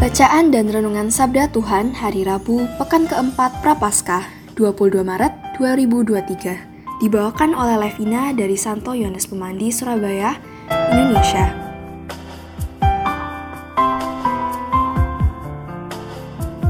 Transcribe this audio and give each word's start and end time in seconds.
Bacaan 0.00 0.48
dan 0.48 0.64
Renungan 0.72 1.12
Sabda 1.12 1.52
Tuhan 1.52 1.92
Hari 1.92 2.24
Rabu, 2.24 2.64
Pekan 2.80 3.04
keempat 3.04 3.60
Prapaskah, 3.60 4.24
22 4.56 5.04
Maret 5.04 5.28
2023 5.60 7.04
Dibawakan 7.04 7.52
oleh 7.52 7.76
Levina 7.76 8.32
dari 8.32 8.56
Santo 8.56 8.96
Yohanes 8.96 9.28
Pemandi, 9.28 9.68
Surabaya, 9.68 10.40
Indonesia. 10.88 11.52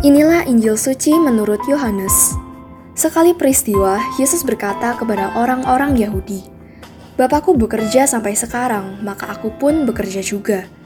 Inilah 0.02 0.50
Injil 0.50 0.74
Suci 0.74 1.14
menurut 1.14 1.62
Yohanes. 1.70 2.34
Sekali 2.98 3.30
peristiwa, 3.38 4.02
Yesus 4.18 4.42
berkata 4.42 4.98
kepada 4.98 5.38
orang-orang 5.38 5.94
Yahudi, 5.94 6.42
Bapakku 7.14 7.54
bekerja 7.54 8.10
sampai 8.10 8.34
sekarang, 8.34 8.98
maka 9.06 9.30
aku 9.30 9.54
pun 9.54 9.86
bekerja 9.86 10.18
juga. 10.18 10.79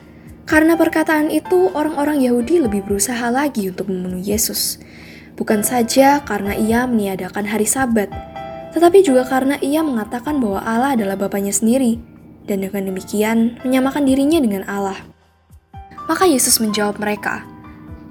Karena 0.45 0.77
perkataan 0.77 1.33
itu, 1.33 1.73
orang-orang 1.73 2.21
Yahudi 2.21 2.61
lebih 2.61 2.85
berusaha 2.85 3.33
lagi 3.33 3.73
untuk 3.73 3.89
membunuh 3.89 4.21
Yesus. 4.21 4.77
Bukan 5.41 5.65
saja 5.65 6.21
karena 6.21 6.53
ia 6.53 6.85
meniadakan 6.85 7.49
hari 7.49 7.65
Sabat, 7.65 8.13
tetapi 8.77 9.01
juga 9.01 9.25
karena 9.25 9.57
ia 9.65 9.81
mengatakan 9.81 10.37
bahwa 10.39 10.61
Allah 10.61 11.01
adalah 11.01 11.17
Bapaknya 11.17 11.51
sendiri, 11.51 11.97
dan 12.45 12.61
dengan 12.61 12.93
demikian 12.93 13.57
menyamakan 13.65 14.05
dirinya 14.05 14.37
dengan 14.37 14.69
Allah. 14.69 15.01
Maka 16.05 16.29
Yesus 16.29 16.61
menjawab 16.61 17.01
mereka, 17.01 17.49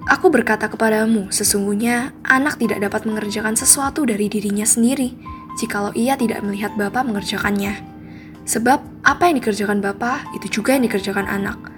Aku 0.04 0.28
berkata 0.28 0.68
kepadamu, 0.68 1.32
sesungguhnya 1.32 2.12
anak 2.28 2.60
tidak 2.60 2.82
dapat 2.82 3.08
mengerjakan 3.08 3.56
sesuatu 3.56 4.04
dari 4.04 4.28
dirinya 4.28 4.66
sendiri, 4.66 5.16
jikalau 5.56 5.94
ia 5.96 6.18
tidak 6.18 6.44
melihat 6.44 6.74
Bapa 6.76 7.00
mengerjakannya. 7.06 7.78
Sebab 8.44 9.06
apa 9.06 9.22
yang 9.30 9.40
dikerjakan 9.40 9.80
Bapa, 9.80 10.28
itu 10.36 10.60
juga 10.60 10.76
yang 10.76 10.84
dikerjakan 10.84 11.24
anak 11.24 11.73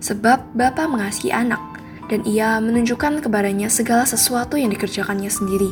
Sebab 0.00 0.52
Bapa 0.52 0.84
mengasihi 0.86 1.32
anak, 1.32 1.60
dan 2.06 2.22
ia 2.22 2.58
menunjukkan 2.62 3.22
kepadanya 3.22 3.66
segala 3.66 4.06
sesuatu 4.06 4.54
yang 4.54 4.70
dikerjakannya 4.70 5.30
sendiri. 5.30 5.70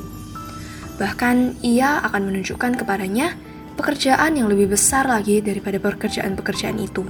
Bahkan 0.99 1.63
ia 1.63 2.03
akan 2.07 2.31
menunjukkan 2.31 2.79
kepadanya 2.83 3.35
pekerjaan 3.75 4.39
yang 4.39 4.47
lebih 4.47 4.75
besar 4.75 5.07
lagi 5.07 5.43
daripada 5.43 5.79
pekerjaan-pekerjaan 5.83 6.79
itu. 6.79 7.03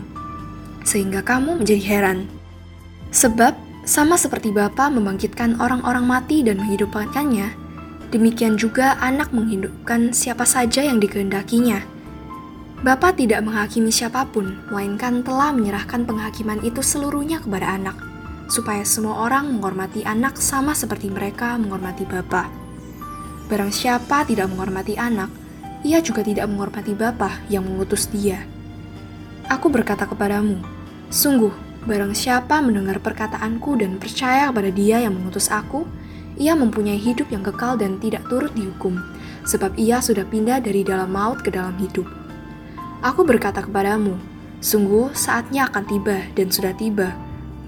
Sehingga 0.84 1.24
kamu 1.24 1.64
menjadi 1.64 1.82
heran. 1.84 2.28
Sebab 3.12 3.56
sama 3.84 4.16
seperti 4.16 4.48
Bapa 4.52 4.88
membangkitkan 4.88 5.60
orang-orang 5.60 6.08
mati 6.08 6.40
dan 6.40 6.60
menghidupkannya, 6.60 7.52
demikian 8.12 8.56
juga 8.56 8.96
anak 9.00 9.32
menghidupkan 9.32 10.12
siapa 10.16 10.48
saja 10.48 10.80
yang 10.84 11.00
dikehendakinya. 11.00 11.93
Bapa 12.84 13.16
tidak 13.16 13.48
menghakimi 13.48 13.88
siapa 13.88 14.28
pun, 14.28 14.60
melainkan 14.68 15.24
telah 15.24 15.56
menyerahkan 15.56 16.04
penghakiman 16.04 16.60
itu 16.60 16.84
seluruhnya 16.84 17.40
kepada 17.40 17.80
anak, 17.80 17.96
supaya 18.52 18.84
semua 18.84 19.24
orang 19.24 19.56
menghormati 19.56 20.04
anak 20.04 20.36
sama 20.36 20.76
seperti 20.76 21.08
mereka 21.08 21.56
menghormati 21.56 22.04
Bapa. 22.04 22.52
Barang 23.48 23.72
siapa 23.72 24.28
tidak 24.28 24.52
menghormati 24.52 25.00
anak, 25.00 25.32
ia 25.80 26.04
juga 26.04 26.20
tidak 26.20 26.44
menghormati 26.44 26.92
Bapa 26.92 27.40
yang 27.48 27.64
mengutus 27.64 28.04
dia. 28.12 28.44
Aku 29.48 29.72
berkata 29.72 30.04
kepadamu, 30.04 30.60
sungguh, 31.08 31.56
barang 31.88 32.12
siapa 32.12 32.60
mendengar 32.60 33.00
perkataanku 33.00 33.80
dan 33.80 33.96
percaya 33.96 34.52
kepada 34.52 34.68
dia 34.68 35.00
yang 35.00 35.16
mengutus 35.16 35.48
aku, 35.48 35.88
ia 36.36 36.52
mempunyai 36.52 37.00
hidup 37.00 37.32
yang 37.32 37.40
kekal 37.40 37.80
dan 37.80 37.96
tidak 37.96 38.28
turut 38.28 38.52
dihukum, 38.52 39.00
sebab 39.48 39.72
ia 39.80 40.04
sudah 40.04 40.28
pindah 40.28 40.60
dari 40.60 40.84
dalam 40.84 41.08
maut 41.08 41.40
ke 41.40 41.48
dalam 41.48 41.72
hidup. 41.80 42.23
Aku 43.04 43.20
berkata 43.28 43.60
kepadamu, 43.60 44.16
sungguh 44.64 45.12
saatnya 45.12 45.68
akan 45.68 45.84
tiba 45.84 46.24
dan 46.32 46.48
sudah 46.48 46.72
tiba, 46.72 47.12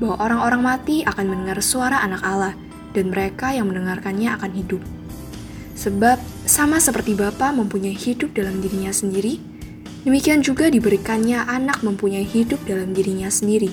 bahwa 0.01 0.17
orang-orang 0.17 0.63
mati 0.65 0.97
akan 1.05 1.29
mendengar 1.29 1.61
suara 1.61 2.01
anak 2.01 2.25
Allah, 2.25 2.57
dan 2.97 3.13
mereka 3.13 3.53
yang 3.53 3.69
mendengarkannya 3.69 4.33
akan 4.33 4.57
hidup. 4.57 4.81
Sebab 5.77 6.17
sama 6.49 6.81
seperti 6.81 7.13
Bapa 7.13 7.53
mempunyai 7.53 7.93
hidup 7.93 8.33
dalam 8.33 8.65
dirinya 8.65 8.89
sendiri, 8.89 9.37
demikian 10.09 10.41
juga 10.41 10.73
diberikannya 10.73 11.45
anak 11.45 11.85
mempunyai 11.85 12.25
hidup 12.25 12.65
dalam 12.65 12.97
dirinya 12.97 13.29
sendiri. 13.29 13.69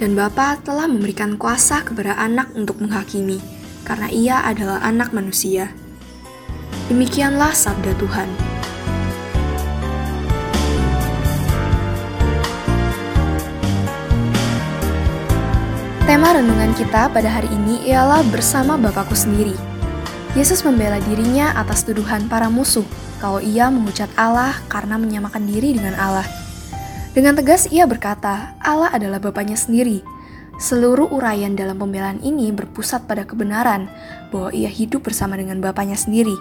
Dan 0.00 0.16
Bapa 0.16 0.56
telah 0.64 0.88
memberikan 0.88 1.36
kuasa 1.36 1.84
kepada 1.84 2.16
anak 2.16 2.56
untuk 2.56 2.80
menghakimi, 2.80 3.36
karena 3.84 4.08
ia 4.08 4.40
adalah 4.48 4.80
anak 4.80 5.12
manusia. 5.12 5.76
Demikianlah 6.88 7.52
sabda 7.52 7.92
Tuhan. 8.00 8.49
Tema 16.20 16.36
renungan 16.36 16.76
kita 16.76 17.08
pada 17.08 17.32
hari 17.32 17.48
ini 17.48 17.80
ialah 17.88 18.20
bersama 18.28 18.76
Bapakku 18.76 19.16
sendiri. 19.16 19.56
Yesus 20.36 20.60
membela 20.60 21.00
dirinya 21.08 21.56
atas 21.56 21.80
tuduhan 21.80 22.28
para 22.28 22.52
musuh 22.52 22.84
kalau 23.24 23.40
ia 23.40 23.72
mengucat 23.72 24.12
Allah 24.20 24.52
karena 24.68 25.00
menyamakan 25.00 25.48
diri 25.48 25.80
dengan 25.80 25.96
Allah. 25.96 26.28
Dengan 27.16 27.40
tegas 27.40 27.72
ia 27.72 27.88
berkata, 27.88 28.52
Allah 28.60 28.92
adalah 28.92 29.16
Bapaknya 29.16 29.56
sendiri. 29.56 30.04
Seluruh 30.60 31.08
uraian 31.08 31.56
dalam 31.56 31.80
pembelaan 31.80 32.20
ini 32.20 32.52
berpusat 32.52 33.08
pada 33.08 33.24
kebenaran 33.24 33.88
bahwa 34.28 34.52
ia 34.52 34.68
hidup 34.68 35.08
bersama 35.08 35.40
dengan 35.40 35.64
Bapaknya 35.64 35.96
sendiri. 35.96 36.36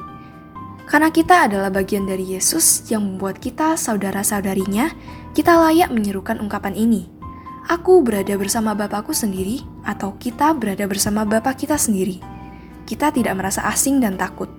Karena 0.91 1.07
kita 1.07 1.47
adalah 1.47 1.71
bagian 1.71 2.03
dari 2.03 2.35
Yesus 2.35 2.83
yang 2.91 3.07
membuat 3.07 3.39
kita 3.39 3.79
saudara-saudarinya, 3.79 4.91
kita 5.31 5.55
layak 5.55 5.87
menyerukan 5.87 6.35
ungkapan 6.43 6.75
ini 6.75 7.18
aku 7.69 8.01
berada 8.01 8.33
bersama 8.33 8.73
Bapakku 8.73 9.13
sendiri, 9.13 9.61
atau 9.85 10.17
kita 10.17 10.57
berada 10.57 10.89
bersama 10.89 11.21
Bapak 11.21 11.61
kita 11.61 11.77
sendiri. 11.77 12.17
Kita 12.89 13.13
tidak 13.13 13.37
merasa 13.37 13.61
asing 13.69 14.01
dan 14.01 14.17
takut. 14.17 14.49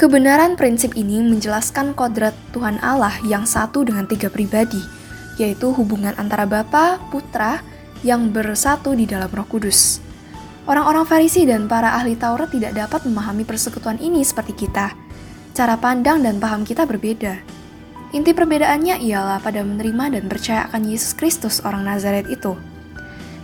Kebenaran 0.00 0.56
prinsip 0.56 0.96
ini 0.96 1.20
menjelaskan 1.20 1.92
kodrat 1.92 2.32
Tuhan 2.56 2.80
Allah 2.80 3.12
yang 3.28 3.44
satu 3.44 3.84
dengan 3.84 4.08
tiga 4.08 4.32
pribadi, 4.32 4.80
yaitu 5.36 5.76
hubungan 5.76 6.16
antara 6.16 6.48
Bapa, 6.48 6.96
Putra, 7.12 7.60
yang 8.00 8.32
bersatu 8.32 8.96
di 8.96 9.04
dalam 9.04 9.28
Roh 9.28 9.44
Kudus. 9.44 10.00
Orang-orang 10.64 11.04
Farisi 11.04 11.44
dan 11.44 11.68
para 11.68 11.92
ahli 11.92 12.16
Taurat 12.16 12.48
tidak 12.48 12.72
dapat 12.72 13.04
memahami 13.04 13.44
persekutuan 13.44 14.00
ini 14.00 14.24
seperti 14.24 14.56
kita. 14.56 14.96
Cara 15.52 15.76
pandang 15.76 16.24
dan 16.24 16.40
paham 16.40 16.64
kita 16.64 16.88
berbeda. 16.88 17.59
Inti 18.10 18.34
perbedaannya 18.34 18.98
ialah 19.06 19.38
pada 19.38 19.62
menerima 19.62 20.18
dan 20.18 20.24
percaya 20.26 20.66
akan 20.66 20.82
Yesus 20.82 21.14
Kristus 21.14 21.62
orang 21.62 21.86
Nazaret 21.86 22.26
itu. 22.26 22.58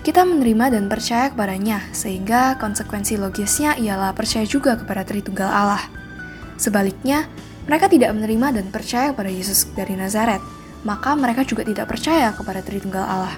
Kita 0.03 0.27
menerima 0.27 0.75
dan 0.75 0.91
percaya 0.91 1.31
kepadanya, 1.31 1.83
sehingga 1.95 2.59
konsekuensi 2.59 3.19
logisnya 3.19 3.79
ialah 3.79 4.11
percaya 4.15 4.43
juga 4.43 4.75
kepada 4.75 5.07
Tritunggal 5.07 5.51
Allah. 5.51 5.83
Sebaliknya, 6.59 7.27
mereka 7.67 7.91
tidak 7.91 8.15
menerima 8.15 8.59
dan 8.63 8.67
percaya 8.71 9.11
kepada 9.11 9.31
Yesus 9.31 9.67
dari 9.75 9.99
Nazaret, 9.99 10.43
maka 10.87 11.15
mereka 11.19 11.43
juga 11.43 11.67
tidak 11.67 11.91
percaya 11.91 12.31
kepada 12.35 12.63
Tritunggal 12.63 13.03
Allah. 13.03 13.35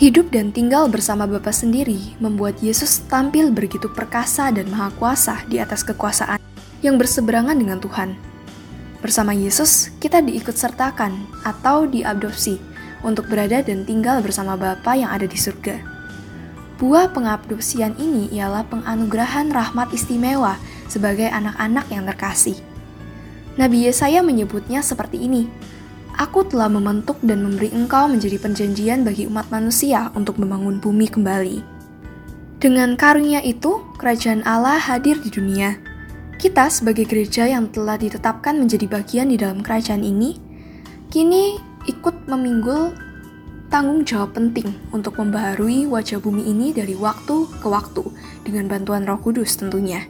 Hidup 0.00 0.32
dan 0.32 0.52
tinggal 0.52 0.88
bersama 0.88 1.28
Bapa 1.28 1.52
sendiri 1.52 2.16
membuat 2.16 2.60
Yesus 2.64 3.04
tampil 3.12 3.52
begitu 3.52 3.92
perkasa 3.92 4.48
dan 4.48 4.72
maha 4.72 4.88
kuasa 4.96 5.44
di 5.48 5.60
atas 5.60 5.84
kekuasaan 5.84 6.40
yang 6.80 6.96
berseberangan 6.96 7.56
dengan 7.56 7.76
Tuhan. 7.76 8.31
Bersama 9.02 9.34
Yesus, 9.34 9.90
kita 9.98 10.22
diikut 10.22 10.54
sertakan 10.54 11.26
atau 11.42 11.90
diadopsi 11.90 12.62
untuk 13.02 13.26
berada 13.26 13.58
dan 13.58 13.82
tinggal 13.82 14.22
bersama 14.22 14.54
Bapa 14.54 14.94
yang 14.94 15.10
ada 15.10 15.26
di 15.26 15.34
surga. 15.34 15.82
Buah 16.78 17.10
pengadopsian 17.10 17.98
ini 17.98 18.30
ialah 18.30 18.62
penganugerahan 18.70 19.50
rahmat 19.50 19.90
istimewa 19.90 20.54
sebagai 20.86 21.26
anak-anak 21.34 21.86
yang 21.90 22.06
terkasih. 22.06 22.54
Nabi 23.58 23.90
Yesaya 23.90 24.22
menyebutnya 24.22 24.86
seperti 24.86 25.18
ini, 25.18 25.50
Aku 26.22 26.44
telah 26.44 26.68
membentuk 26.68 27.18
dan 27.24 27.40
memberi 27.40 27.72
engkau 27.72 28.04
menjadi 28.04 28.36
perjanjian 28.36 29.02
bagi 29.02 29.24
umat 29.26 29.48
manusia 29.48 30.12
untuk 30.12 30.36
membangun 30.36 30.76
bumi 30.76 31.08
kembali. 31.08 31.64
Dengan 32.60 32.94
karunia 32.94 33.40
itu, 33.42 33.80
kerajaan 33.96 34.44
Allah 34.44 34.76
hadir 34.78 35.18
di 35.18 35.32
dunia, 35.32 35.80
Kita 36.42 36.66
sebagai 36.66 37.06
gereja 37.06 37.46
yang 37.46 37.70
telah 37.70 37.94
ditetapkan 37.94 38.58
menjadi 38.58 38.90
bagian 38.90 39.30
di 39.30 39.38
dalam 39.38 39.62
kerajaan 39.62 40.02
ini, 40.02 40.34
kini 41.06 41.54
ikut 41.86 42.26
meminggul 42.26 42.98
tanggung 43.70 44.02
jawab 44.02 44.34
penting 44.34 44.74
untuk 44.90 45.22
membaharui 45.22 45.86
wajah 45.86 46.18
bumi 46.18 46.42
ini 46.50 46.74
dari 46.74 46.98
waktu 46.98 47.46
ke 47.46 47.66
waktu 47.70 48.02
dengan 48.42 48.66
bantuan 48.66 49.06
Roh 49.06 49.22
Kudus 49.22 49.54
tentunya. 49.54 50.02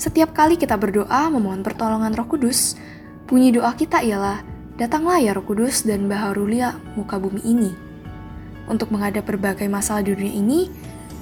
Setiap 0.00 0.32
kali 0.32 0.56
kita 0.56 0.80
berdoa 0.80 1.28
memohon 1.28 1.60
pertolongan 1.60 2.16
Roh 2.16 2.32
Kudus, 2.32 2.80
bunyi 3.28 3.52
doa 3.52 3.76
kita 3.76 4.00
ialah, 4.00 4.40
"Datanglah 4.80 5.20
ya 5.20 5.36
Roh 5.36 5.44
Kudus 5.44 5.84
dan 5.84 6.08
baharulia 6.08 6.80
muka 6.96 7.20
bumi 7.20 7.44
ini." 7.44 7.76
Untuk 8.72 8.88
menghadap 8.88 9.28
berbagai 9.28 9.68
masalah 9.68 10.00
di 10.00 10.16
dunia 10.16 10.32
ini, 10.32 10.60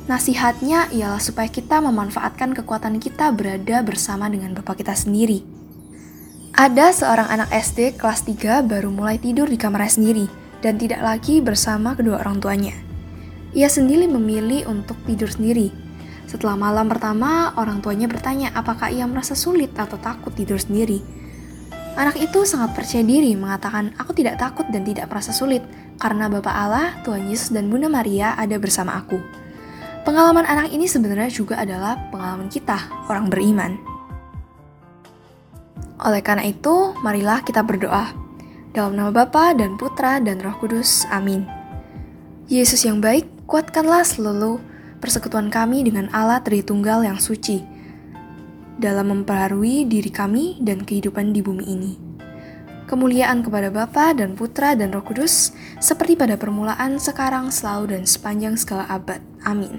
nasihatnya 0.06 0.88
ialah 0.94 1.20
supaya 1.20 1.50
kita 1.50 1.82
memanfaatkan 1.85 2.56
kekuatan 2.56 2.97
kita 3.02 3.35
berada 3.35 3.82
bersama 3.85 4.31
dengan 4.31 4.56
Bapa 4.56 4.79
kita 4.79 4.97
sendiri. 4.97 5.43
Ada 6.56 6.93
seorang 6.93 7.29
anak 7.29 7.50
SD 7.52 7.97
kelas 7.97 8.25
3 8.29 8.64
baru 8.64 8.93
mulai 8.93 9.17
tidur 9.17 9.49
di 9.49 9.56
kamarnya 9.56 9.97
sendiri 9.97 10.26
dan 10.61 10.76
tidak 10.76 11.00
lagi 11.00 11.41
bersama 11.41 11.97
kedua 11.97 12.20
orang 12.20 12.37
tuanya. 12.41 12.76
Ia 13.56 13.67
sendiri 13.67 14.06
memilih 14.06 14.69
untuk 14.70 14.94
tidur 15.08 15.26
sendiri. 15.26 15.73
Setelah 16.31 16.55
malam 16.55 16.87
pertama, 16.87 17.50
orang 17.58 17.82
tuanya 17.82 18.06
bertanya 18.06 18.55
apakah 18.55 18.87
ia 18.93 19.02
merasa 19.08 19.35
sulit 19.35 19.75
atau 19.75 19.99
takut 19.99 20.31
tidur 20.31 20.62
sendiri. 20.62 21.02
Anak 21.99 22.23
itu 22.23 22.47
sangat 22.47 22.79
percaya 22.79 23.02
diri 23.02 23.35
mengatakan, 23.35 23.91
"Aku 23.99 24.14
tidak 24.14 24.38
takut 24.38 24.62
dan 24.70 24.87
tidak 24.87 25.11
merasa 25.11 25.35
sulit 25.35 25.67
karena 25.99 26.31
Bapa 26.31 26.55
Allah, 26.55 26.94
Tuhan 27.02 27.26
Yesus 27.26 27.50
dan 27.50 27.67
Bunda 27.67 27.91
Maria 27.91 28.38
ada 28.38 28.55
bersama 28.62 28.94
aku." 28.94 29.19
Pengalaman 30.00 30.49
anak 30.49 30.73
ini 30.73 30.88
sebenarnya 30.88 31.29
juga 31.29 31.61
adalah 31.61 32.08
pengalaman 32.08 32.49
kita, 32.49 32.88
orang 33.12 33.29
beriman. 33.29 33.76
Oleh 36.00 36.25
karena 36.25 36.49
itu, 36.49 36.97
marilah 37.05 37.44
kita 37.44 37.61
berdoa. 37.61 38.17
Dalam 38.73 38.97
nama 38.97 39.12
Bapa 39.12 39.52
dan 39.52 39.76
Putra 39.76 40.17
dan 40.23 40.41
Roh 40.41 40.56
Kudus. 40.56 41.05
Amin. 41.12 41.44
Yesus 42.49 42.88
yang 42.88 43.05
baik, 43.05 43.29
kuatkanlah 43.44 44.00
selalu 44.00 44.56
persekutuan 45.05 45.52
kami 45.52 45.85
dengan 45.85 46.08
Allah 46.17 46.41
Tritunggal 46.41 47.05
yang 47.05 47.20
suci 47.20 47.61
dalam 48.81 49.12
memperharui 49.12 49.85
diri 49.85 50.08
kami 50.08 50.56
dan 50.64 50.81
kehidupan 50.88 51.37
di 51.37 51.44
bumi 51.44 51.64
ini. 51.69 51.93
Kemuliaan 52.88 53.44
kepada 53.47 53.70
Bapa 53.70 54.17
dan 54.17 54.35
Putra 54.35 54.75
dan 54.75 54.91
Roh 54.91 55.05
Kudus, 55.05 55.55
seperti 55.79 56.19
pada 56.19 56.35
permulaan, 56.35 56.99
sekarang, 56.99 57.52
selalu, 57.55 57.94
dan 57.94 58.02
sepanjang 58.02 58.58
segala 58.58 58.88
abad. 58.91 59.23
Amin. 59.47 59.79